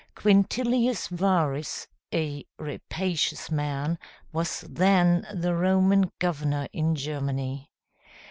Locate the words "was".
4.33-4.61